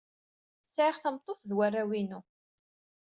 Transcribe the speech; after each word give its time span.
Sɛiɣ 0.75 0.97
tameṭṭut 0.99 1.39
ed 1.45 1.51
warraw-inu. 1.57 2.19